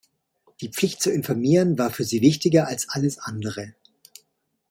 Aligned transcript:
Die 0.61 0.69
Pflicht 0.69 0.99
zu 1.03 1.11
informieren 1.13 1.77
war 1.77 1.91
für 1.91 2.03
sie 2.05 2.21
wichtiger 2.21 2.65
als 2.67 2.89
alles 2.89 3.19
andere. 3.19 3.75